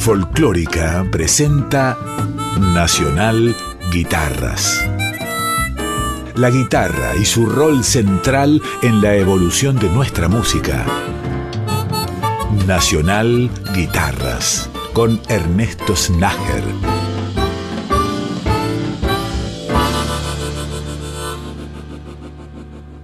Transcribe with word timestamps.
Folclórica 0.00 1.06
presenta 1.12 1.98
Nacional 2.58 3.54
Guitarras. 3.92 4.82
La 6.36 6.48
guitarra 6.48 7.14
y 7.16 7.26
su 7.26 7.44
rol 7.44 7.84
central 7.84 8.62
en 8.82 9.02
la 9.02 9.14
evolución 9.16 9.78
de 9.78 9.90
nuestra 9.90 10.26
música. 10.26 10.86
Nacional 12.66 13.50
Guitarras 13.74 14.70
con 14.94 15.20
Ernesto 15.28 15.94
Snager. 15.94 16.64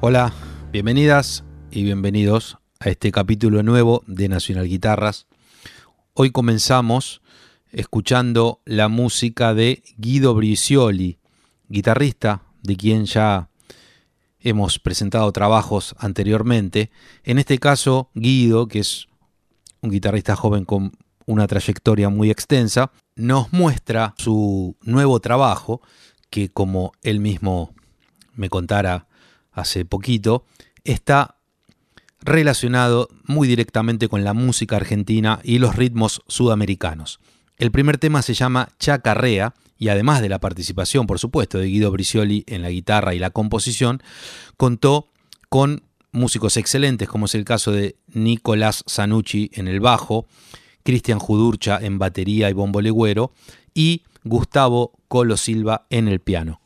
Hola, 0.00 0.32
bienvenidas 0.72 1.44
y 1.70 1.82
bienvenidos 1.82 2.56
a 2.80 2.88
este 2.88 3.12
capítulo 3.12 3.62
nuevo 3.62 4.02
de 4.06 4.30
Nacional 4.30 4.66
Guitarras. 4.66 5.26
Hoy 6.18 6.30
comenzamos 6.30 7.20
escuchando 7.70 8.62
la 8.64 8.88
música 8.88 9.52
de 9.52 9.82
Guido 9.98 10.34
Bricioli, 10.34 11.18
guitarrista 11.68 12.40
de 12.62 12.74
quien 12.78 13.04
ya 13.04 13.50
hemos 14.40 14.78
presentado 14.78 15.30
trabajos 15.32 15.94
anteriormente. 15.98 16.90
En 17.22 17.38
este 17.38 17.58
caso, 17.58 18.08
Guido, 18.14 18.66
que 18.66 18.78
es 18.78 19.08
un 19.82 19.90
guitarrista 19.90 20.36
joven 20.36 20.64
con 20.64 20.92
una 21.26 21.46
trayectoria 21.46 22.08
muy 22.08 22.30
extensa, 22.30 22.92
nos 23.14 23.52
muestra 23.52 24.14
su 24.16 24.74
nuevo 24.80 25.20
trabajo, 25.20 25.82
que 26.30 26.48
como 26.48 26.92
él 27.02 27.20
mismo 27.20 27.74
me 28.32 28.48
contara 28.48 29.06
hace 29.52 29.84
poquito, 29.84 30.46
está 30.82 31.35
relacionado 32.26 33.08
muy 33.24 33.48
directamente 33.48 34.08
con 34.08 34.24
la 34.24 34.34
música 34.34 34.76
argentina 34.76 35.40
y 35.42 35.58
los 35.58 35.76
ritmos 35.76 36.22
sudamericanos. 36.26 37.20
El 37.56 37.70
primer 37.70 37.96
tema 37.96 38.20
se 38.20 38.34
llama 38.34 38.68
Chacarrea 38.78 39.54
y 39.78 39.88
además 39.88 40.20
de 40.20 40.28
la 40.28 40.40
participación, 40.40 41.06
por 41.06 41.18
supuesto, 41.18 41.58
de 41.58 41.68
Guido 41.68 41.90
Bricioli 41.90 42.44
en 42.48 42.62
la 42.62 42.70
guitarra 42.70 43.14
y 43.14 43.18
la 43.18 43.30
composición, 43.30 44.02
contó 44.56 45.08
con 45.48 45.82
músicos 46.12 46.56
excelentes, 46.56 47.08
como 47.08 47.26
es 47.26 47.34
el 47.34 47.44
caso 47.44 47.72
de 47.72 47.96
Nicolás 48.12 48.84
Zanucci 48.88 49.50
en 49.54 49.68
el 49.68 49.80
bajo, 49.80 50.26
Cristian 50.82 51.18
Judurcha 51.18 51.78
en 51.80 51.98
batería 51.98 52.50
y 52.50 52.54
bombo 52.54 52.80
legüero 52.80 53.32
y 53.74 54.02
Gustavo 54.24 54.92
Colo 55.08 55.36
Silva 55.36 55.86
en 55.90 56.08
el 56.08 56.20
piano. 56.20 56.60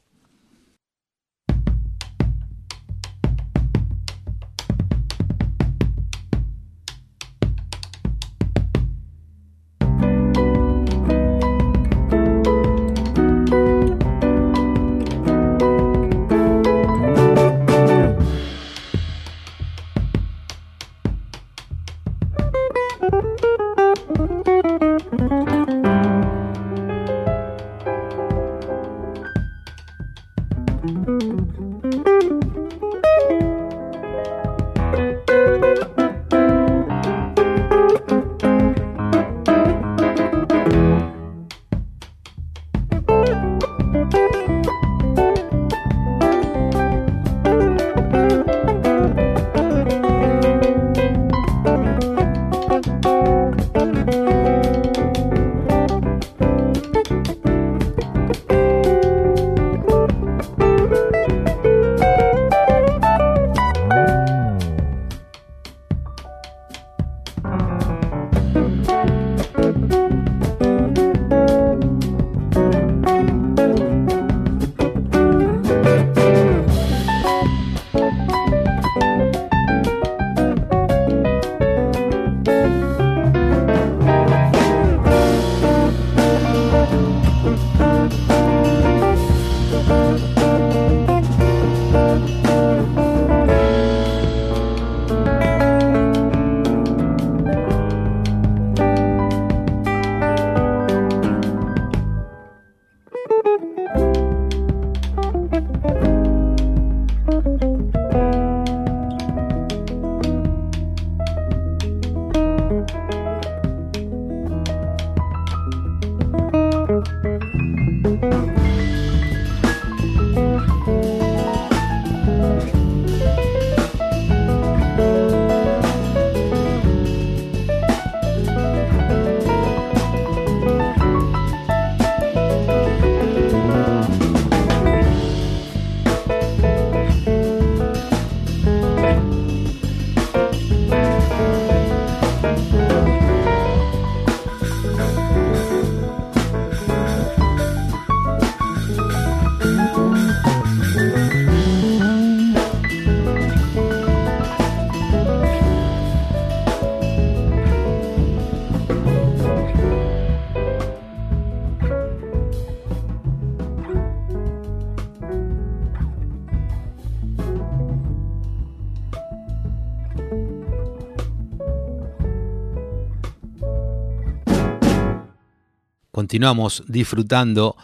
Continuamos 176.30 176.84
disfrutando 176.86 177.76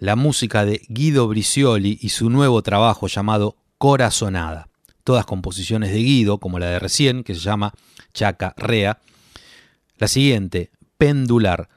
la 0.00 0.16
música 0.16 0.64
de 0.64 0.82
Guido 0.88 1.28
Bricioli 1.28 1.96
y 2.02 2.08
su 2.08 2.28
nuevo 2.28 2.60
trabajo 2.60 3.06
llamado 3.06 3.54
Corazonada. 3.78 4.68
Todas 5.04 5.24
composiciones 5.26 5.92
de 5.92 5.98
Guido, 5.98 6.38
como 6.38 6.58
la 6.58 6.66
de 6.66 6.80
recién, 6.80 7.22
que 7.22 7.36
se 7.36 7.40
llama 7.40 7.72
Chaca 8.12 8.52
Rea. 8.56 8.98
La 9.96 10.08
siguiente, 10.08 10.72
Pendular. 10.98 11.68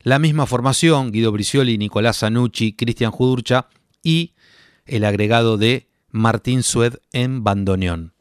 La 0.00 0.18
misma 0.18 0.46
formación, 0.46 1.12
Guido 1.12 1.32
Bricioli, 1.32 1.76
Nicolás 1.76 2.20
Zanucci, 2.20 2.72
Cristian 2.72 3.10
Judurcha 3.10 3.66
y 4.02 4.32
el 4.86 5.04
agregado 5.04 5.58
de 5.58 5.86
Martín 6.08 6.62
Sued 6.62 6.94
en 7.12 7.44
bandoneón. 7.44 8.11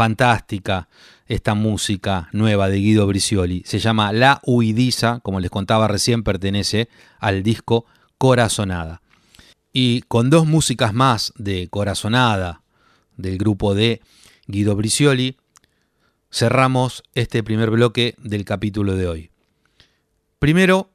Fantástica 0.00 0.88
esta 1.26 1.52
música 1.52 2.30
nueva 2.32 2.70
de 2.70 2.78
Guido 2.78 3.06
Bricioli. 3.06 3.62
Se 3.66 3.78
llama 3.78 4.14
La 4.14 4.40
Huidiza, 4.46 5.20
como 5.20 5.40
les 5.40 5.50
contaba 5.50 5.88
recién, 5.88 6.22
pertenece 6.22 6.88
al 7.18 7.42
disco 7.42 7.84
Corazonada. 8.16 9.02
Y 9.74 10.00
con 10.08 10.30
dos 10.30 10.46
músicas 10.46 10.94
más 10.94 11.34
de 11.36 11.68
Corazonada, 11.68 12.62
del 13.18 13.36
grupo 13.36 13.74
de 13.74 14.00
Guido 14.46 14.74
Bricioli, 14.74 15.36
cerramos 16.32 17.02
este 17.14 17.42
primer 17.42 17.68
bloque 17.68 18.14
del 18.16 18.46
capítulo 18.46 18.96
de 18.96 19.06
hoy. 19.06 19.30
Primero, 20.38 20.88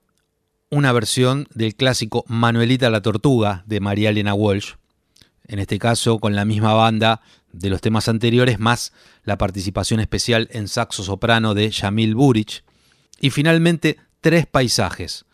una 0.71 0.91
versión 0.93 1.47
del 1.53 1.75
clásico 1.75 2.25
Manuelita 2.27 2.89
la 2.89 3.03
Tortuga 3.03 3.62
de 3.67 3.81
María 3.81 4.09
Elena 4.09 4.33
Walsh, 4.33 4.74
en 5.47 5.59
este 5.59 5.77
caso 5.77 6.17
con 6.17 6.33
la 6.33 6.43
misma 6.43 6.74
banda 6.74 7.21
de 7.57 7.69
los 7.69 7.81
temas 7.81 8.09
anteriores, 8.09 8.59
más 8.59 8.93
la 9.24 9.38
participación 9.38 10.00
especial 10.00 10.47
en 10.51 10.67
saxo 10.67 11.03
soprano 11.03 11.53
de 11.53 11.69
Yamil 11.71 12.15
Burich, 12.15 12.63
y 13.19 13.29
finalmente 13.29 13.97
tres 14.21 14.45
paisajes, 14.45 15.25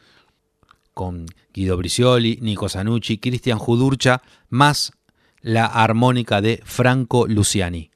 con 0.93 1.25
Guido 1.53 1.77
Bricioli, 1.77 2.37
Nico 2.41 2.69
Sanucci, 2.69 3.17
Cristian 3.17 3.57
Judurcha, 3.57 4.21
más 4.49 4.93
la 5.41 5.65
armónica 5.65 6.41
de 6.41 6.61
Franco 6.63 7.27
Luciani. 7.27 7.89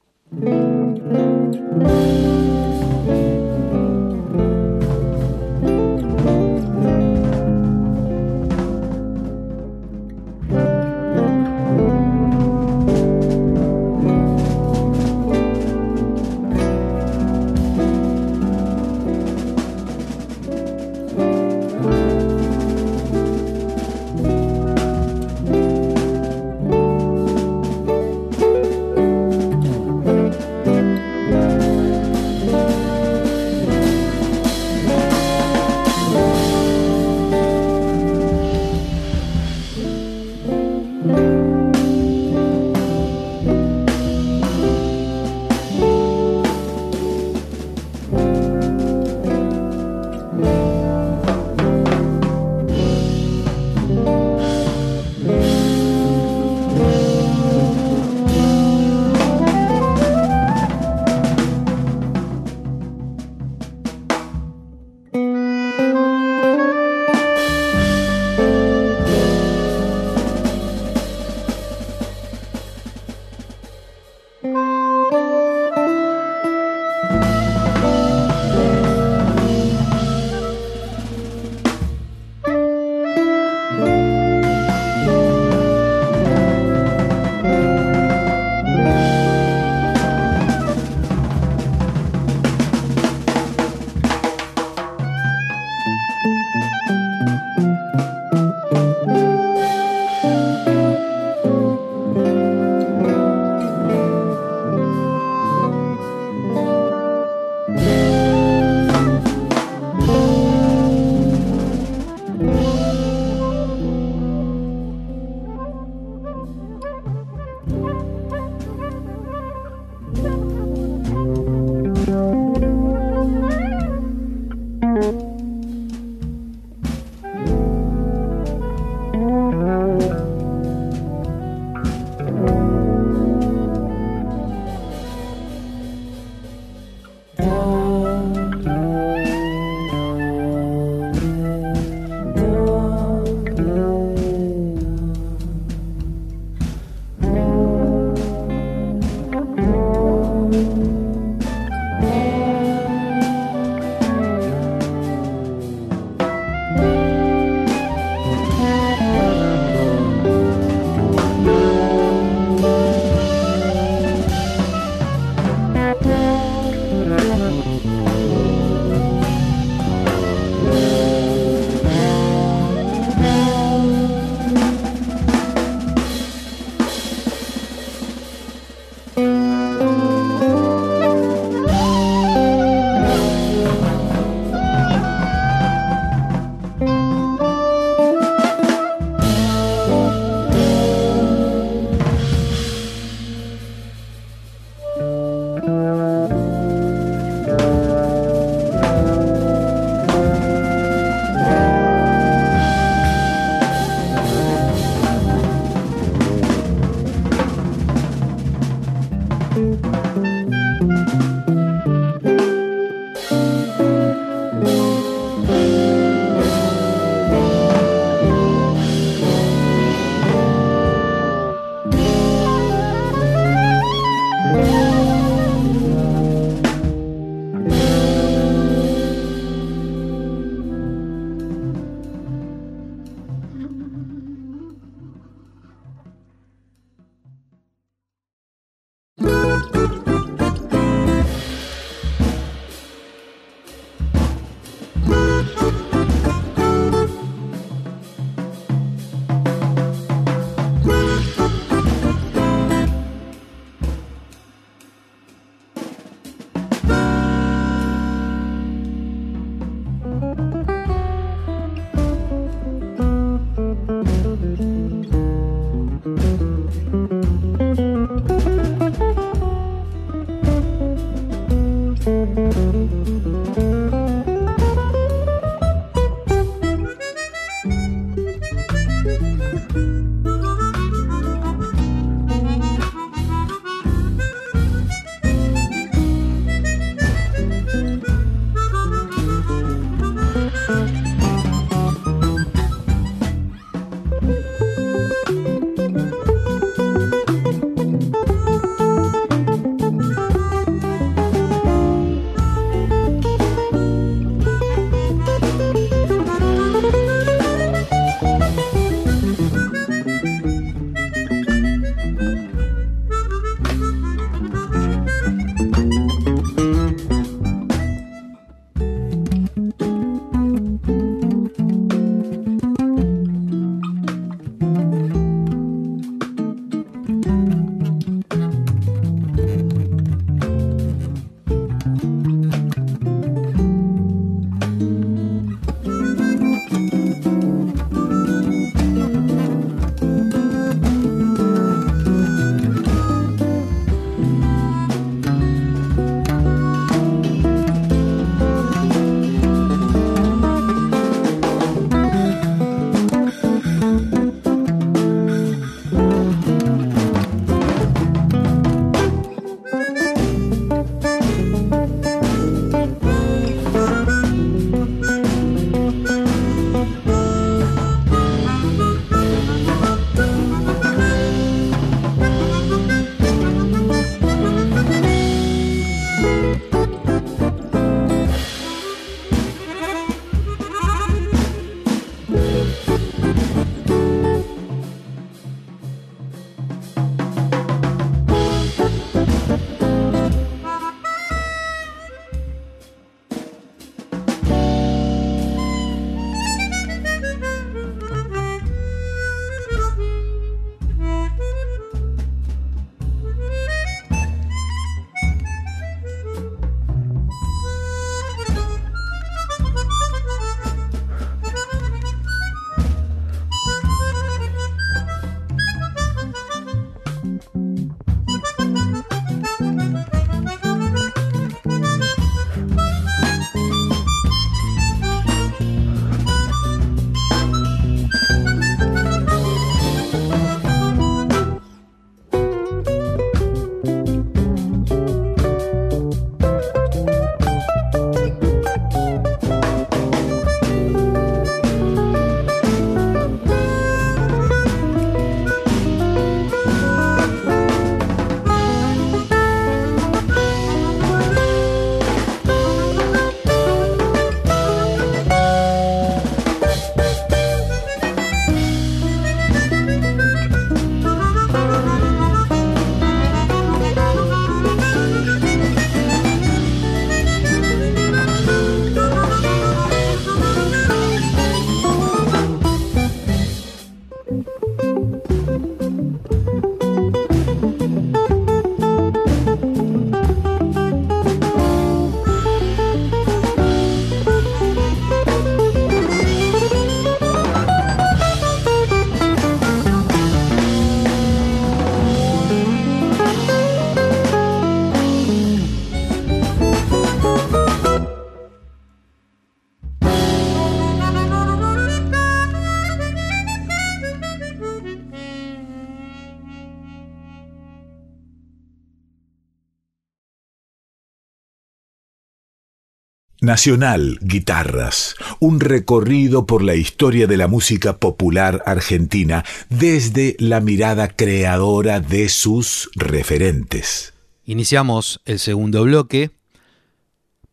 Nacional 513.46 514.18
Guitarras, 514.22 515.16
un 515.40 515.60
recorrido 515.60 516.48
por 516.48 516.64
la 516.64 516.74
historia 516.76 517.28
de 517.28 517.38
la 517.38 517.48
música 517.48 517.98
popular 517.98 518.64
argentina 518.66 519.46
desde 519.70 520.36
la 520.40 520.60
mirada 520.60 521.08
creadora 521.10 522.00
de 522.00 522.28
sus 522.30 522.90
referentes. 522.96 524.14
Iniciamos 524.46 525.22
el 525.26 525.38
segundo 525.38 525.84
bloque 525.84 526.32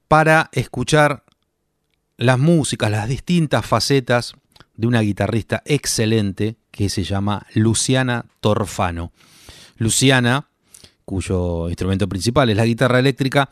para 0.08 0.48
escuchar 0.52 1.24
las 2.16 2.38
músicas, 2.38 2.90
las 2.90 3.08
distintas 3.08 3.66
facetas 3.66 4.34
de 4.74 4.86
una 4.86 5.02
guitarrista 5.02 5.62
excelente 5.66 6.56
que 6.70 6.88
se 6.88 7.04
llama 7.04 7.46
Luciana 7.54 8.24
Torfano. 8.40 9.12
Luciana, 9.76 10.48
cuyo 11.04 11.68
instrumento 11.68 12.08
principal 12.08 12.48
es 12.48 12.56
la 12.56 12.64
guitarra 12.64 12.98
eléctrica, 12.98 13.50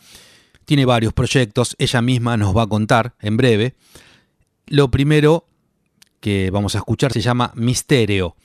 tiene 0.71 0.85
varios 0.85 1.13
proyectos, 1.13 1.75
ella 1.81 2.01
misma 2.01 2.37
nos 2.37 2.57
va 2.57 2.63
a 2.63 2.67
contar 2.69 3.17
en 3.19 3.37
breve. 3.37 3.75
Lo 4.69 4.89
primero 4.89 5.49
que 6.21 6.53
vamos 6.53 6.77
a 6.77 6.79
escuchar 6.79 7.13
se 7.13 7.21
llama 7.21 7.51
Misterio. 7.57 8.37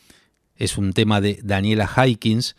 Es 0.56 0.80
un 0.80 0.94
tema 0.94 1.22
de 1.22 1.40
Daniela 1.44 1.88
Haikins 1.96 2.56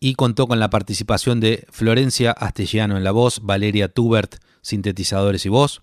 y 0.00 0.16
contó 0.16 0.48
con 0.48 0.58
la 0.58 0.68
participación 0.68 1.38
de 1.38 1.64
Florencia 1.70 2.32
Astellano 2.32 2.96
en 2.96 3.04
la 3.04 3.12
voz, 3.12 3.38
Valeria 3.44 3.86
Tubert, 3.86 4.38
sintetizadores 4.62 5.46
y 5.46 5.48
voz, 5.48 5.82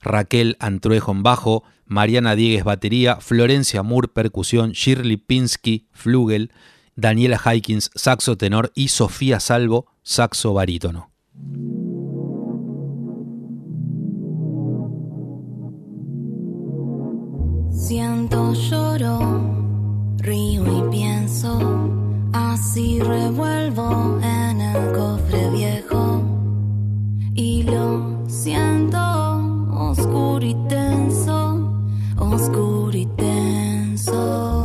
Raquel 0.00 0.56
Antruejo 0.60 1.10
en 1.10 1.24
bajo, 1.24 1.64
Mariana 1.86 2.36
Diegues 2.36 2.62
batería, 2.62 3.16
Florencia 3.16 3.82
Moore 3.82 4.06
percusión, 4.06 4.70
Shirley 4.70 5.16
Pinsky 5.16 5.88
flugel, 5.90 6.52
Daniela 6.94 7.40
Haikins 7.44 7.90
saxo 7.96 8.36
tenor 8.36 8.70
y 8.76 8.86
Sofía 8.90 9.40
Salvo 9.40 9.88
saxo 10.04 10.54
barítono. 10.54 11.10
tanto 18.28 18.52
lloro, 18.52 19.18
río 20.18 20.62
y 20.66 20.90
pienso, 20.90 21.58
así 22.34 23.00
revuelvo 23.00 24.18
en 24.22 24.60
el 24.60 24.92
cofre 24.92 25.48
viejo 25.50 26.22
y 27.34 27.62
lo 27.62 28.22
siento 28.28 28.98
oscuro 29.72 30.44
y 30.44 30.54
tenso, 30.68 31.72
oscuro 32.18 32.94
y 32.94 33.06
tenso. 33.06 34.64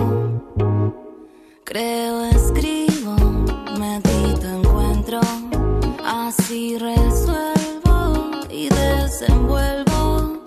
Creo, 1.63 2.25
escribo, 2.25 3.15
medito, 3.79 4.47
encuentro, 4.49 5.21
así 6.03 6.77
resuelvo 6.77 8.31
y 8.49 8.67
desenvuelvo, 8.67 10.41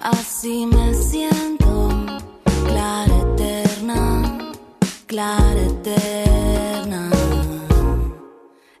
así 0.00 0.64
me 0.66 0.73
clara 5.14 5.62
eterna 5.62 7.08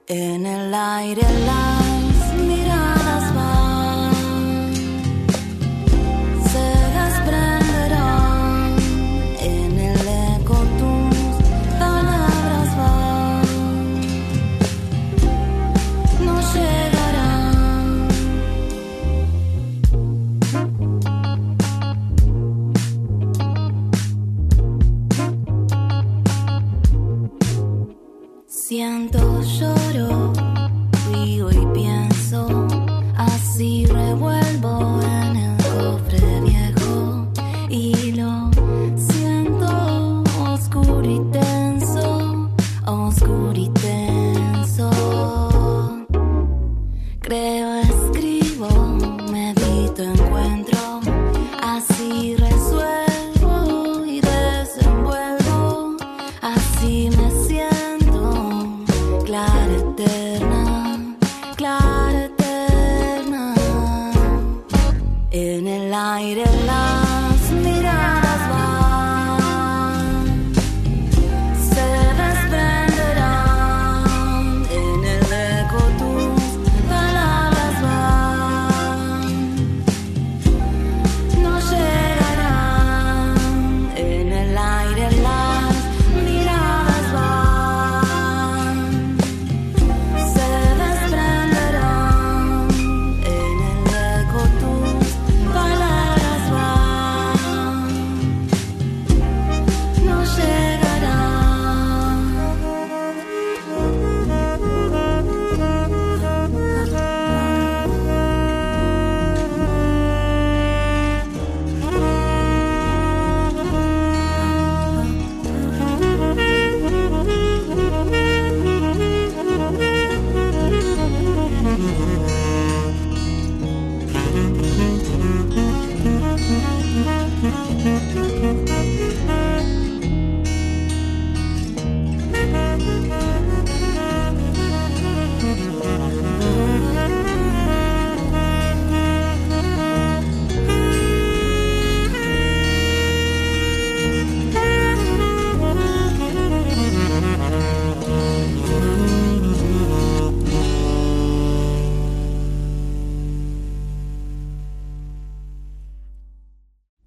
en 0.08 0.46
el 0.46 0.74
aire. 0.74 1.22
La 1.46 1.73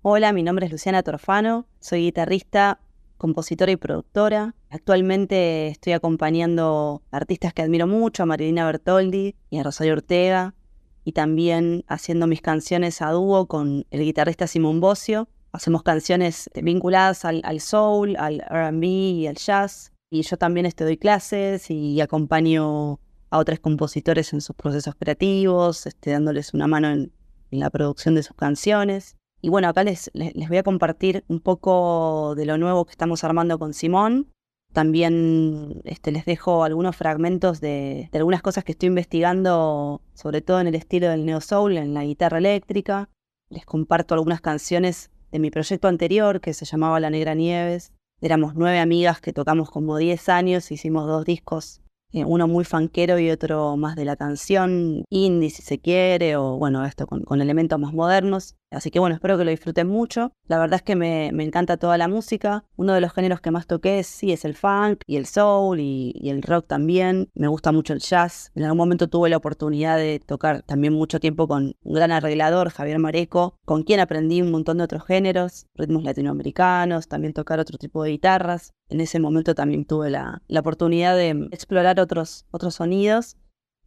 Hola, 0.09 0.31
mi 0.31 0.41
nombre 0.41 0.65
es 0.65 0.71
Luciana 0.71 1.03
Torfano, 1.03 1.67
soy 1.81 2.03
guitarrista, 2.03 2.79
compositora 3.17 3.73
y 3.73 3.75
productora. 3.75 4.55
Actualmente 4.69 5.67
estoy 5.67 5.91
acompañando 5.91 7.01
artistas 7.11 7.53
que 7.53 7.61
admiro 7.61 7.87
mucho, 7.87 8.23
a 8.23 8.25
Marilina 8.25 8.65
Bertoldi 8.65 9.35
y 9.49 9.57
a 9.57 9.63
Rosario 9.63 9.91
Ortega, 9.91 10.55
y 11.03 11.11
también 11.11 11.83
haciendo 11.89 12.25
mis 12.25 12.39
canciones 12.39 13.01
a 13.01 13.11
dúo 13.11 13.47
con 13.47 13.85
el 13.91 13.99
guitarrista 13.99 14.47
Simón 14.47 14.79
Bocio. 14.79 15.27
Hacemos 15.51 15.83
canciones 15.83 16.49
vinculadas 16.55 17.25
al, 17.25 17.59
soul, 17.59 18.15
al 18.15 18.41
RB 18.49 18.83
y 18.85 19.27
al 19.27 19.35
jazz. 19.35 19.91
Y 20.09 20.21
yo 20.21 20.37
también 20.37 20.65
estoy 20.65 20.85
doy 20.85 20.97
clases 20.97 21.69
y 21.69 21.99
acompaño 21.99 23.01
a 23.29 23.39
otros 23.39 23.59
compositores 23.59 24.31
en 24.31 24.39
sus 24.39 24.55
procesos 24.55 24.95
creativos, 24.97 25.85
este, 25.85 26.11
dándoles 26.11 26.53
una 26.53 26.67
mano 26.67 26.91
en 26.91 27.11
la 27.51 27.69
producción 27.69 28.15
de 28.15 28.23
sus 28.23 28.37
canciones. 28.37 29.16
Y 29.41 29.49
bueno, 29.49 29.67
acá 29.67 29.83
les, 29.83 30.09
les, 30.13 30.49
voy 30.49 30.57
a 30.57 30.63
compartir 30.63 31.23
un 31.27 31.39
poco 31.39 32.33
de 32.35 32.45
lo 32.45 32.57
nuevo 32.57 32.85
que 32.85 32.91
estamos 32.91 33.23
armando 33.23 33.59
con 33.59 33.73
Simón. 33.73 34.31
También 34.73 35.81
este, 35.85 36.11
les 36.11 36.25
dejo 36.25 36.63
algunos 36.63 36.95
fragmentos 36.95 37.61
de, 37.61 38.09
de, 38.11 38.17
algunas 38.17 38.41
cosas 38.41 38.63
que 38.63 38.73
estoy 38.73 38.87
investigando, 38.87 40.01
sobre 40.13 40.41
todo 40.41 40.59
en 40.59 40.67
el 40.67 40.75
estilo 40.75 41.09
del 41.09 41.25
neo 41.25 41.41
soul, 41.41 41.77
en 41.77 41.93
la 41.93 42.03
guitarra 42.03 42.39
eléctrica. 42.39 43.09
Les 43.49 43.65
comparto 43.65 44.13
algunas 44.13 44.41
canciones 44.41 45.11
de 45.31 45.39
mi 45.39 45.51
proyecto 45.51 45.87
anterior 45.87 46.41
que 46.41 46.53
se 46.53 46.65
llamaba 46.65 46.99
La 46.99 47.09
Negra 47.09 47.33
Nieves. 47.33 47.93
Éramos 48.21 48.55
nueve 48.55 48.79
amigas 48.79 49.21
que 49.21 49.33
tocamos 49.33 49.69
como 49.69 49.97
diez 49.97 50.27
años, 50.27 50.71
hicimos 50.71 51.07
dos 51.07 51.23
discos 51.23 51.81
eh, 52.13 52.23
uno 52.23 52.47
muy 52.47 52.63
fanquero 52.63 53.19
y 53.19 53.29
otro 53.29 53.75
más 53.75 53.97
de 53.97 54.05
la 54.05 54.15
canción 54.15 55.03
indie 55.09 55.49
si 55.49 55.61
se 55.61 55.79
quiere, 55.79 56.37
o 56.37 56.57
bueno, 56.57 56.85
esto 56.85 57.05
con, 57.05 57.41
elementos 57.41 57.77
más 57.79 57.93
modernos. 57.93 58.55
Así 58.71 58.91
que 58.91 58.99
bueno, 58.99 59.15
espero 59.15 59.37
que 59.37 59.45
lo 59.45 59.51
disfruten 59.51 59.87
mucho. 59.87 60.31
La 60.47 60.59
verdad 60.59 60.77
es 60.77 60.83
que 60.83 60.95
me, 60.95 61.27
encanta 61.27 61.77
toda 61.77 61.97
la 61.97 62.07
música. 62.07 62.65
Uno 62.75 62.93
de 62.93 63.01
los 63.01 63.13
géneros 63.13 63.39
que 63.39 63.51
más 63.51 63.67
toqué 63.67 64.03
sí 64.03 64.31
es 64.31 64.43
el 64.45 64.55
funk 64.55 65.01
y 65.05 65.15
el 65.17 65.25
soul 65.25 65.79
y, 65.79 66.13
el 66.29 66.41
rock 66.41 66.67
también. 66.67 67.29
Me 67.33 67.47
gusta 67.47 67.71
mucho 67.71 67.93
el 67.93 67.99
jazz. 67.99 68.51
En 68.55 68.63
algún 68.63 68.77
momento 68.77 69.07
tuve 69.07 69.29
la 69.29 69.37
oportunidad 69.37 69.97
de 69.97 70.19
tocar 70.19 70.63
también 70.63 70.93
mucho 70.93 71.19
tiempo 71.19 71.47
con 71.47 71.75
un 71.81 71.93
gran 71.93 72.11
arreglador, 72.11 72.69
Javier 72.69 72.99
Mareco, 72.99 73.55
con 73.65 73.83
quien 73.83 73.99
aprendí 73.99 74.41
un 74.41 74.51
montón 74.51 74.79
de 74.79 74.83
otros 74.83 75.05
géneros, 75.05 75.67
ritmos 75.75 76.03
latinoamericanos, 76.03 77.07
también 77.07 77.33
tocar 77.33 77.59
otro 77.59 77.77
tipo 77.77 78.03
de 78.03 78.11
guitarras 78.11 78.73
en 78.89 79.01
ese 79.01 79.19
momento 79.19 79.55
también 79.55 79.85
tuve 79.85 80.09
la, 80.09 80.41
oportunidad 80.57 81.15
de 81.15 81.49
explorar 81.51 81.99
otros, 81.99 82.45
otros 82.51 82.75
sonidos. 82.75 83.37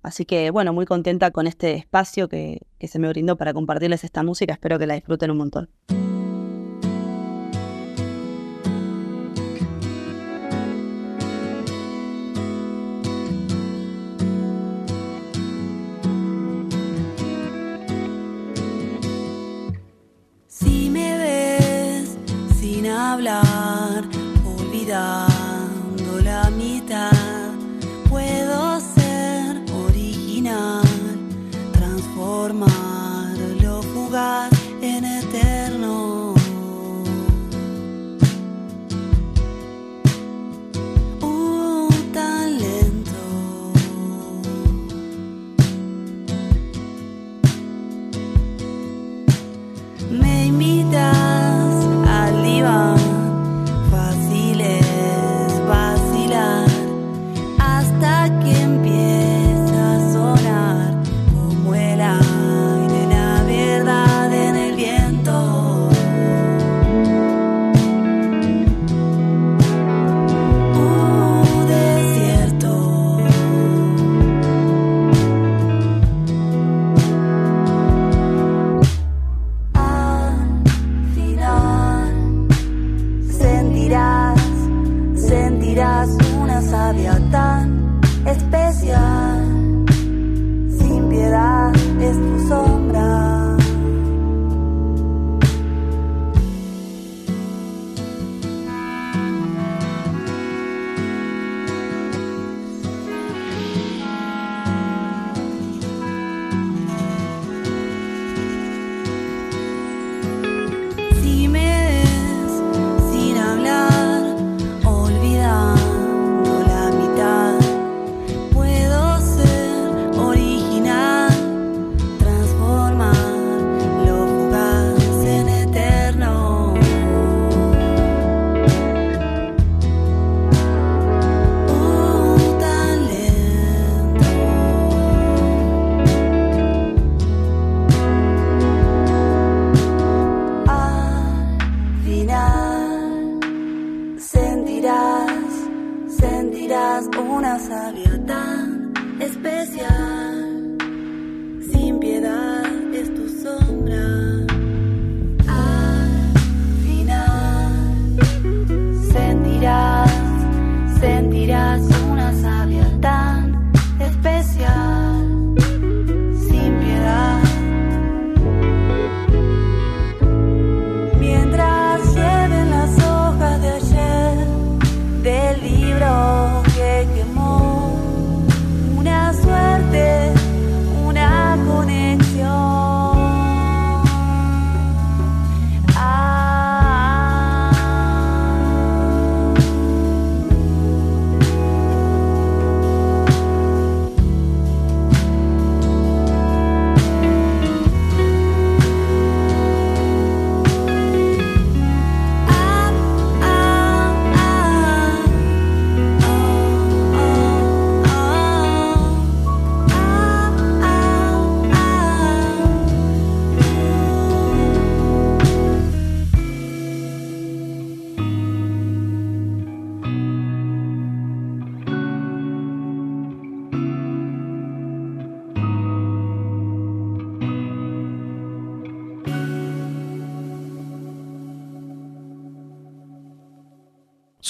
Así 0.02 0.24
que 0.24 0.50
bueno, 0.50 0.72
muy 0.72 0.86
contenta 0.86 1.30
con 1.30 1.46
este 1.46 1.74
espacio 1.74 2.28
que, 2.28 2.60
que 2.78 2.88
se 2.88 2.98
me 2.98 3.08
brindó 3.08 3.36
para 3.36 3.52
compartirles 3.52 4.04
esta 4.04 4.22
música. 4.22 4.54
Espero 4.54 4.78
que 4.78 4.86
la 4.86 4.94
disfruten 4.94 5.30
un 5.30 5.38
montón. 5.38 5.70
Si 20.48 20.90
me 20.90 21.18
ves 21.18 22.18
hablar, 22.90 24.04
olvidando 24.44 25.29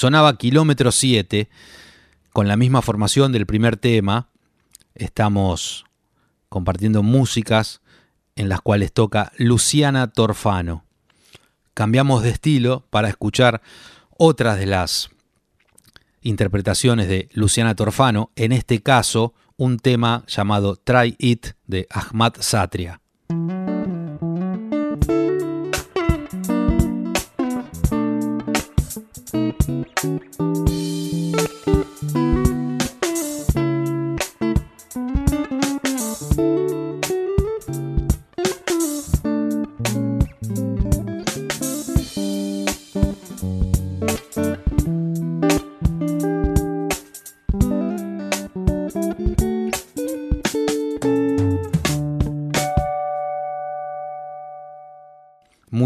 Sonaba 0.01 0.35
Kilómetro 0.35 0.91
7 0.91 1.47
con 2.33 2.47
la 2.47 2.57
misma 2.57 2.81
formación 2.81 3.31
del 3.31 3.45
primer 3.45 3.77
tema. 3.77 4.29
Estamos 4.95 5.85
compartiendo 6.49 7.03
músicas 7.03 7.81
en 8.35 8.49
las 8.49 8.61
cuales 8.61 8.93
toca 8.93 9.31
Luciana 9.37 10.07
Torfano. 10.07 10.85
Cambiamos 11.75 12.23
de 12.23 12.31
estilo 12.31 12.83
para 12.89 13.09
escuchar 13.09 13.61
otras 14.17 14.57
de 14.57 14.65
las 14.65 15.11
interpretaciones 16.23 17.07
de 17.07 17.29
Luciana 17.33 17.75
Torfano, 17.75 18.31
en 18.35 18.53
este 18.53 18.81
caso 18.81 19.35
un 19.55 19.77
tema 19.77 20.23
llamado 20.25 20.77
Try 20.77 21.15
It 21.19 21.49
de 21.67 21.85
Ahmad 21.91 22.33
Satria. 22.39 23.01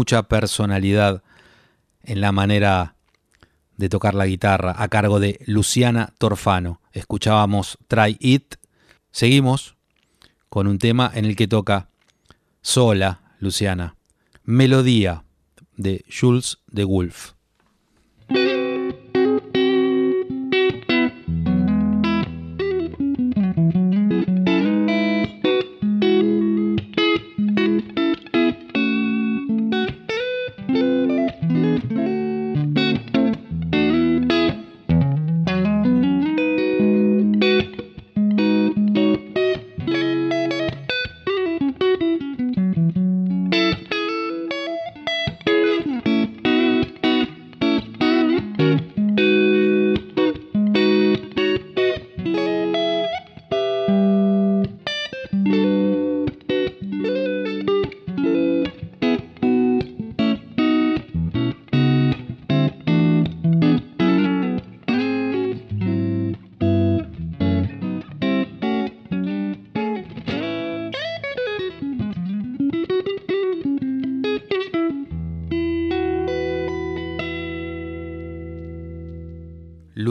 Mucha 0.06 0.22
personalidad 0.24 1.22
en 2.02 2.20
la 2.20 2.30
manera 2.30 2.95
de 3.76 3.88
tocar 3.88 4.14
la 4.14 4.26
guitarra 4.26 4.74
a 4.76 4.88
cargo 4.88 5.20
de 5.20 5.38
Luciana 5.46 6.12
Torfano. 6.18 6.80
Escuchábamos 6.92 7.78
Try 7.88 8.16
It. 8.20 8.56
Seguimos 9.10 9.76
con 10.48 10.66
un 10.66 10.78
tema 10.78 11.10
en 11.14 11.24
el 11.24 11.36
que 11.36 11.48
toca 11.48 11.88
sola 12.62 13.20
Luciana. 13.38 13.96
Melodía 14.44 15.24
de 15.76 16.04
Jules 16.08 16.58
de 16.66 16.84
Wolf. 16.84 17.32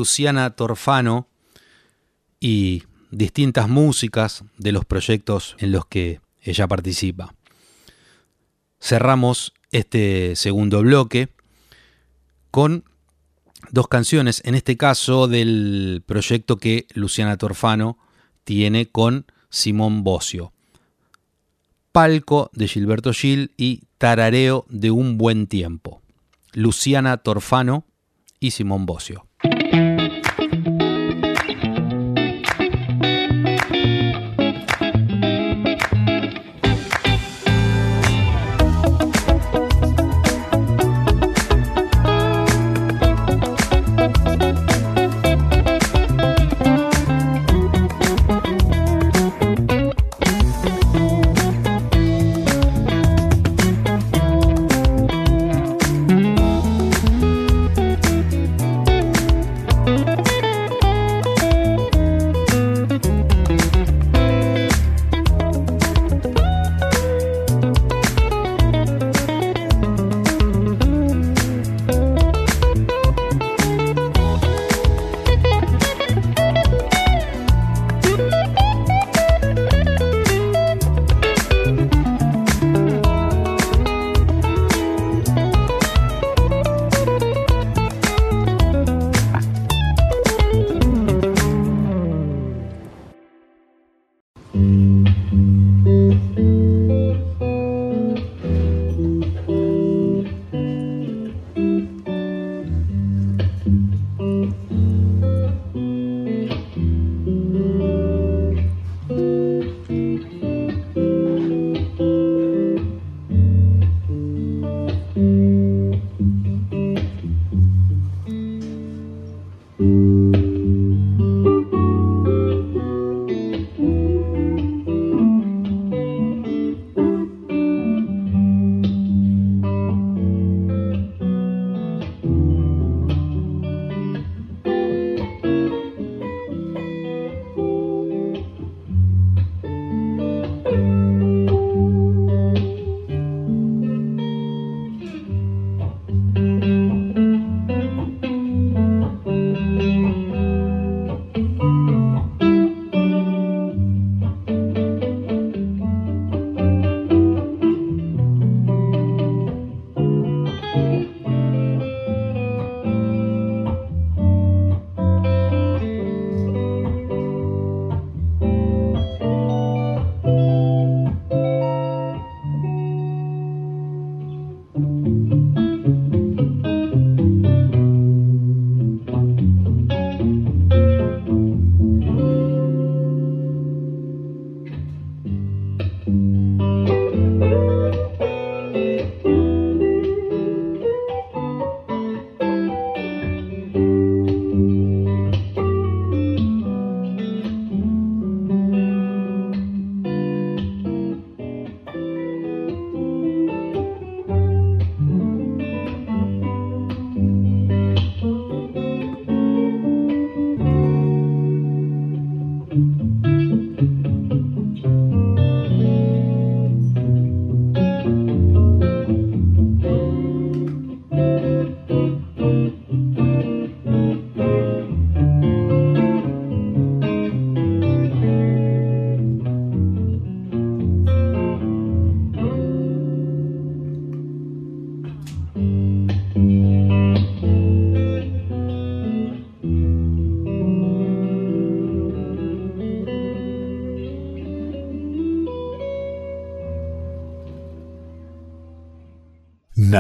Luciana 0.06 0.52
Torfano 0.52 1.28
y 2.40 2.84
distintas 3.10 3.68
músicas 3.68 4.44
de 4.56 4.72
los 4.72 4.86
proyectos 4.86 5.56
en 5.58 5.72
los 5.72 5.88
que 5.88 6.22
ella 6.44 6.68
participa. 6.68 7.34
Cerramos 8.80 9.52
este 9.72 10.36
segundo 10.36 10.84
bloque 10.84 11.30
con 12.52 12.84
dos 13.72 13.88
canciones, 13.88 14.44
en 14.46 14.54
este 14.54 14.78
caso 14.78 15.28
del 15.28 16.04
proyecto 16.06 16.58
que 16.58 16.86
Luciana 16.94 17.38
Torfano 17.38 17.98
tiene 18.44 18.86
con 18.92 19.26
Simón 19.50 20.04
Bocio. 20.04 20.54
Palco 21.92 22.52
de 22.54 22.68
Gilberto 22.68 23.12
Gil 23.12 23.54
y 23.58 23.86
Tarareo 23.98 24.68
de 24.70 24.92
un 24.92 25.18
buen 25.18 25.48
tiempo. 25.48 26.04
Luciana 26.54 27.18
Torfano 27.18 27.86
y 28.40 28.52
Simón 28.52 28.86
Bocio. 28.86 29.26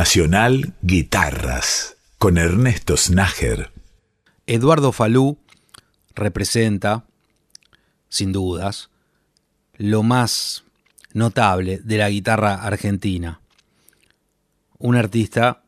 Nacional 0.05 0.75
Guitarras 0.83 1.97
con 2.19 2.37
Ernesto 2.37 2.95
Snager. 2.95 3.71
Eduardo 4.45 4.91
Falú 4.91 5.39
representa, 6.13 7.07
sin 8.07 8.31
dudas, 8.31 8.91
lo 9.73 10.03
más 10.03 10.63
notable 11.13 11.79
de 11.79 11.97
la 11.97 12.11
guitarra 12.11 12.53
argentina. 12.53 13.41
Un 14.77 14.95
artista 14.95 15.63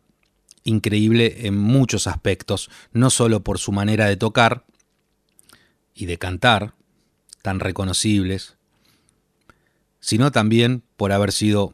increíble 0.63 1.47
en 1.47 1.57
muchos 1.57 2.05
aspectos, 2.05 2.69
no 2.91 3.09
solo 3.09 3.43
por 3.43 3.57
su 3.57 3.71
manera 3.71 4.05
de 4.05 4.17
tocar 4.17 4.65
y 5.95 6.05
de 6.05 6.19
cantar, 6.19 6.75
tan 7.41 7.59
reconocibles, 7.59 8.55
sino 9.99 10.31
también 10.31 10.83
por 10.95 11.11
haber 11.11 11.31
sido 11.31 11.73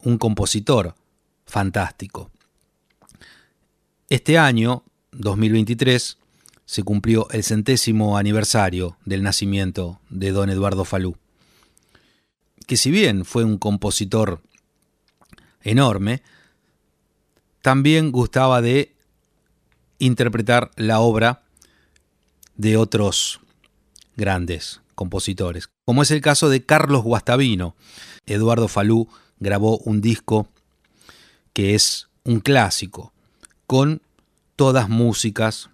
un 0.00 0.18
compositor 0.18 0.96
fantástico. 1.46 2.30
Este 4.08 4.38
año, 4.38 4.84
2023, 5.12 6.18
se 6.66 6.82
cumplió 6.82 7.28
el 7.30 7.42
centésimo 7.42 8.16
aniversario 8.16 8.96
del 9.04 9.22
nacimiento 9.22 10.00
de 10.08 10.32
don 10.32 10.50
Eduardo 10.50 10.84
Falú, 10.84 11.16
que 12.66 12.76
si 12.76 12.90
bien 12.90 13.24
fue 13.24 13.44
un 13.44 13.58
compositor 13.58 14.42
enorme, 15.62 16.22
también 17.62 18.12
gustaba 18.12 18.60
de 18.60 18.94
interpretar 19.98 20.70
la 20.76 21.00
obra 21.00 21.42
de 22.56 22.76
otros 22.76 23.40
grandes 24.16 24.80
compositores, 24.94 25.68
como 25.84 26.02
es 26.02 26.10
el 26.10 26.20
caso 26.20 26.48
de 26.48 26.64
Carlos 26.64 27.02
Guastavino. 27.02 27.74
Eduardo 28.26 28.68
Falú 28.68 29.08
grabó 29.40 29.78
un 29.78 30.00
disco 30.00 30.48
que 31.54 31.74
es 31.74 32.08
un 32.24 32.40
clásico, 32.40 33.14
con 33.66 34.02
todas 34.56 34.90
músicas 34.90 35.70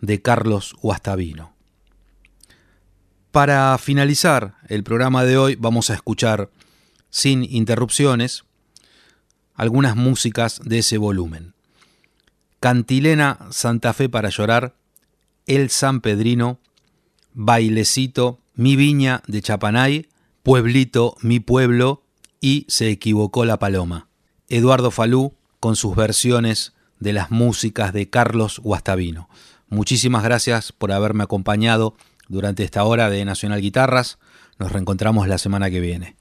de 0.00 0.22
Carlos 0.22 0.74
Guastavino. 0.80 1.52
Para 3.30 3.76
finalizar 3.78 4.56
el 4.68 4.82
programa 4.82 5.24
de 5.24 5.36
hoy 5.36 5.56
vamos 5.56 5.90
a 5.90 5.94
escuchar 5.94 6.50
sin 7.10 7.44
interrupciones 7.44 8.44
algunas 9.54 9.94
músicas 9.94 10.60
de 10.64 10.78
ese 10.78 10.96
volumen. 10.96 11.54
Cantilena 12.60 13.38
Santa 13.50 13.92
Fe 13.92 14.08
para 14.08 14.30
llorar, 14.30 14.74
El 15.46 15.70
San 15.70 16.00
Pedrino, 16.00 16.60
Bailecito, 17.32 18.40
Mi 18.54 18.76
Viña 18.76 19.22
de 19.26 19.42
Chapanay, 19.42 20.08
Pueblito, 20.42 21.16
Mi 21.20 21.40
Pueblo 21.40 22.02
y 22.40 22.64
Se 22.68 22.90
equivocó 22.90 23.44
la 23.44 23.58
paloma. 23.58 24.09
Eduardo 24.50 24.90
Falú 24.90 25.34
con 25.60 25.76
sus 25.76 25.96
versiones 25.96 26.74
de 26.98 27.12
las 27.12 27.30
músicas 27.30 27.92
de 27.92 28.10
Carlos 28.10 28.58
Guastavino. 28.58 29.28
Muchísimas 29.68 30.24
gracias 30.24 30.72
por 30.72 30.92
haberme 30.92 31.24
acompañado 31.24 31.94
durante 32.28 32.64
esta 32.64 32.84
hora 32.84 33.08
de 33.08 33.24
Nacional 33.24 33.60
Guitarras. 33.60 34.18
Nos 34.58 34.72
reencontramos 34.72 35.28
la 35.28 35.38
semana 35.38 35.70
que 35.70 35.80
viene. 35.80 36.16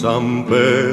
San 0.00 0.44
Pedro, 0.44 0.87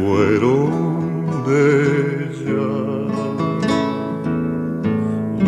fueron 0.00 0.70
de 1.46 1.60
ella. 2.28 2.68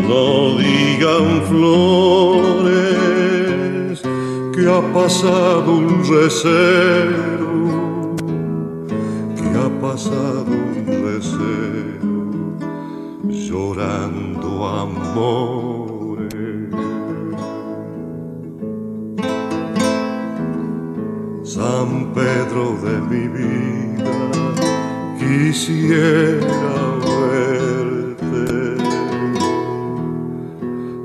No 0.09 0.25
digan 0.59 1.27
flores 1.51 2.69
que 4.55 4.63
ha 4.69 4.83
pasado 4.93 5.69
un 5.73 5.89
recero, 6.15 7.53
que 9.37 9.49
ha 9.59 9.71
pasado 9.81 10.51
un 10.51 10.87
recero, 11.07 12.19
llorando 13.29 14.49
amores. 14.67 15.78
Quisiera 25.49 26.79
verte 27.07 28.49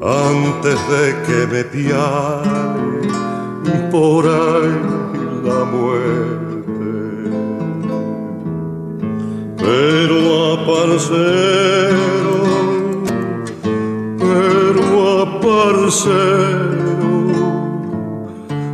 antes 0.02 0.80
de 0.94 1.06
que 1.26 1.40
me 1.54 1.64
piare 1.64 3.00
por 3.90 4.26
ahí 4.26 4.76
la 5.48 5.62
muerte. 5.76 6.92
Pero 9.66 10.18
a 10.52 10.54
parcero, 10.72 12.40
pero 14.26 14.84
a 15.20 15.24
parcero, 15.48 17.22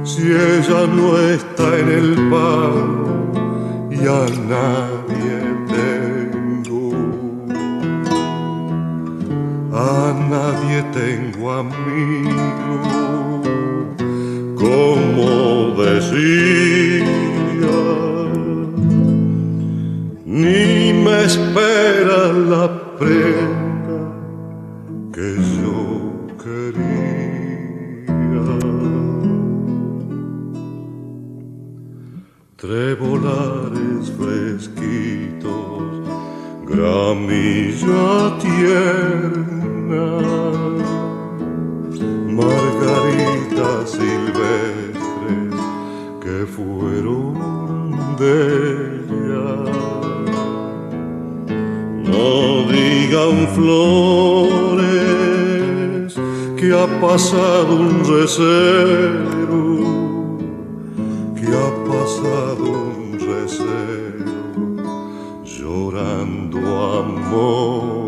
si 0.03 0.24
ella 0.32 0.82
no 0.97 1.07
está 1.36 1.65
en 1.78 1.89
el 2.01 2.09
palo 2.32 3.09
y 3.91 3.99
a 4.07 4.99
tengo 10.84 11.51
amigo, 11.51 12.82
como 14.55 15.75
decía, 15.84 17.05
ni 20.25 20.93
me 20.93 21.23
espera 21.23 22.34
la 22.34 22.97
prenda 22.97 23.49
No 52.12 52.64
digan 52.72 53.47
flores 53.55 54.70
que 56.57 56.68
ha 56.74 56.88
pasado 56.99 57.76
un 57.76 57.99
recero, 58.16 59.64
que 61.36 61.47
ha 61.60 61.70
pasado 61.91 62.64
un 62.66 63.20
recero 63.20 64.34
llorando 65.43 66.60
amores. 66.99 67.99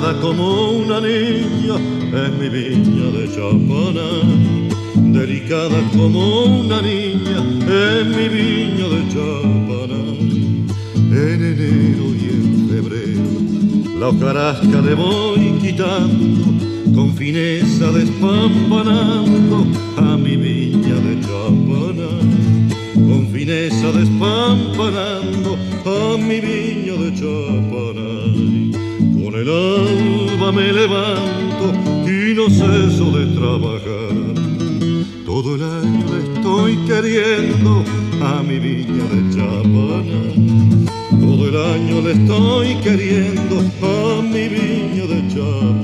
Delicada 0.00 0.20
como 0.20 0.70
una 0.70 1.00
niña, 1.00 1.76
es 1.76 2.32
mi 2.38 2.48
viña 2.48 3.10
de 3.10 3.28
Chapanay. 3.34 4.68
Delicada 5.12 5.78
como 5.94 6.44
una 6.60 6.80
niña, 6.80 7.38
es 7.68 8.06
mi 8.06 8.28
viña 8.28 8.88
de 8.88 9.08
Chapanay. 9.12 10.64
En 11.12 11.44
enero 11.52 12.04
y 12.14 12.24
en 12.30 12.68
febrero, 12.70 13.98
la 14.00 14.08
hojarasca 14.08 14.80
le 14.80 14.94
voy 14.94 15.58
quitando, 15.60 16.46
con 16.94 17.14
fineza 17.14 17.92
despampanando 17.92 19.66
a 19.98 20.16
mi 20.16 20.36
viña 20.36 20.94
de 20.94 21.20
Chapanay 21.20 22.40
con 22.94 23.28
fineza 23.28 23.92
despampanando 23.92 25.56
a 25.84 26.16
mi 26.16 26.40
viña 26.40 26.94
de 26.94 27.14
Chapanay. 27.14 27.99
El 29.40 29.48
alba 29.48 30.52
me 30.52 30.70
levanto 30.70 31.72
y 32.06 32.34
no 32.34 32.50
ceso 32.50 33.10
de 33.10 33.24
trabajar. 33.34 34.12
Todo 35.24 35.54
el 35.54 35.62
año 35.62 36.04
le 36.12 36.34
estoy 36.34 36.76
queriendo 36.86 37.82
a 38.20 38.42
mi 38.42 38.58
viña 38.58 39.04
de 39.04 39.34
Chapanay. 39.34 40.84
Todo 41.22 41.48
el 41.48 41.56
año 41.56 42.02
le 42.02 42.12
estoy 42.12 42.74
queriendo 42.82 43.60
a 43.82 44.20
mi 44.20 44.46
viña 44.46 45.06
de 45.06 45.26
Chapanay. 45.28 45.79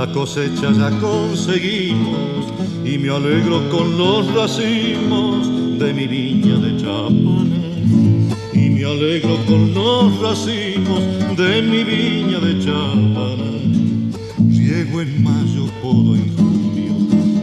La 0.00 0.10
cosecha 0.12 0.72
ya 0.72 0.88
conseguimos 0.98 2.46
y 2.86 2.96
me 2.96 3.10
alegro 3.10 3.68
con 3.68 3.98
los 3.98 4.32
racimos 4.34 5.46
de 5.78 5.92
mi 5.92 6.06
viña 6.06 6.56
de 6.56 6.74
Chapanay. 6.78 8.30
Y 8.54 8.70
me 8.70 8.84
alegro 8.86 9.36
con 9.46 9.74
los 9.74 10.18
racimos 10.20 11.02
de 11.36 11.60
mi 11.60 11.84
viña 11.84 12.38
de 12.40 12.64
Chapanay. 12.64 14.12
Riego 14.48 15.02
en 15.02 15.22
mayo, 15.22 15.66
podo 15.82 16.14
en 16.14 16.34
junio 16.34 16.94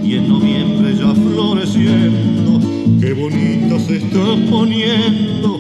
y 0.03 0.15
en 0.15 0.27
noviembre 0.27 0.95
ya 0.95 1.13
floreciendo. 1.13 2.59
Qué 2.99 3.13
bonita 3.13 3.79
se 3.79 3.97
está 3.97 4.35
poniendo 4.49 5.56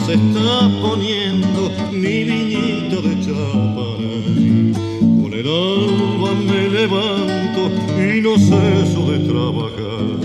se 0.00 0.14
está 0.14 0.70
poniendo 0.80 1.70
mi 1.92 2.24
viñita 2.24 2.96
de 3.00 3.20
Chapanay. 3.24 4.72
Con 5.20 5.32
el 5.32 5.46
alba 5.46 6.34
me 6.34 6.68
levanto 6.68 7.70
y 7.98 8.20
no 8.20 8.38
ceso 8.38 9.10
de 9.10 9.18
trabajar. 9.30 10.18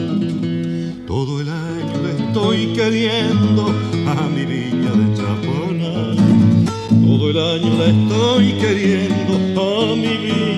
Todo 1.08 1.42
el 1.42 1.50
año 1.50 1.96
le 2.04 2.26
estoy 2.26 2.68
queriendo 2.74 3.74
a 4.08 4.30
mi 4.30 4.46
viña 4.46 4.92
de 4.92 5.06
Chapanay. 5.18 6.18
Todo 7.06 7.30
el 7.30 7.38
año 7.38 7.70
la 7.78 7.86
estoy 7.88 8.52
queriendo 8.54 9.34
a 9.62 9.96
mi 9.96 10.18
viña 10.18 10.53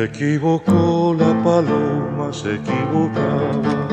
Se 0.00 0.06
equivocó 0.06 1.14
la 1.18 1.44
paloma, 1.44 2.32
se 2.32 2.54
equivocaba. 2.54 3.86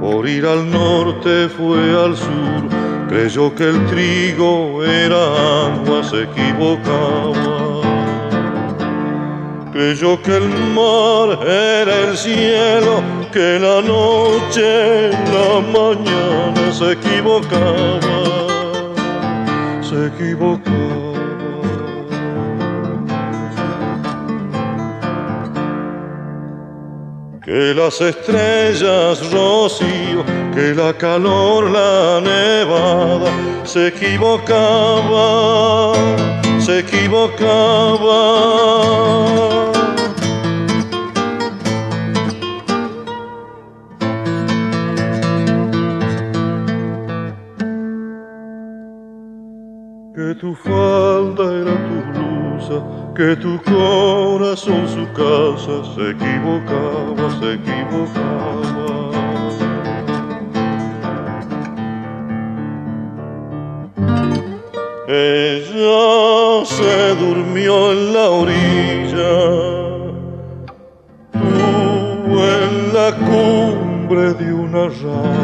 Por 0.00 0.28
ir 0.28 0.44
al 0.44 0.68
norte 0.68 1.48
fue 1.48 1.78
al 1.78 2.16
sur, 2.16 2.68
creyó 3.08 3.54
que 3.54 3.68
el 3.68 3.86
trigo 3.86 4.82
era 4.82 5.66
agua, 5.66 6.02
se 6.02 6.24
equivocaba. 6.24 7.82
Creyó 9.72 10.20
que 10.20 10.36
el 10.38 10.48
mar 10.74 11.38
era 11.46 12.10
el 12.10 12.16
cielo, 12.16 13.00
que 13.32 13.60
la 13.60 13.80
noche, 13.80 15.10
la 15.36 15.60
mañana 15.72 16.72
se 16.72 16.94
equivocaba, 16.94 18.00
se 19.82 20.06
equivocaba. 20.08 21.11
Que 27.52 27.74
las 27.74 28.00
estrellas 28.00 29.30
rocío, 29.30 30.24
que 30.54 30.74
la 30.74 30.94
calor, 30.94 31.70
la 31.70 32.18
nevada, 32.22 33.30
se 33.66 33.88
equivocaba, 33.88 35.92
se 36.58 36.78
equivocaba. 36.78 38.22
Que 53.14 53.36
tu 53.36 53.60
corazón 53.62 54.88
su 54.88 55.06
casa, 55.12 55.84
se 55.94 56.10
equivocaba, 56.12 57.30
se 57.38 57.54
equivocaba. 57.54 58.62
Ella 65.08 66.64
se 66.64 67.14
durmió 67.16 67.92
en 67.92 68.14
la 68.14 68.30
orilla, 68.30 69.34
tú 71.32 72.40
en 72.40 72.94
la 72.94 73.12
cumbre 73.28 74.32
de 74.34 74.54
una 74.54 74.88
rama 74.88 75.42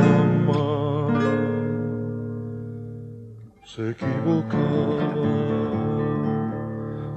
se 3.67 3.91
equivocaba, 3.91 5.48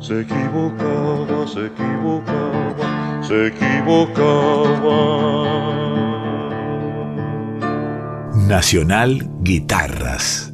se 0.02 0.22
equivocaba, 0.22 1.47
se 1.47 1.68
equivocaba, 1.68 3.24
se 3.24 3.47
equivocaba. 3.47 4.97
Nacional 8.47 9.22
Guitarras. 9.41 10.51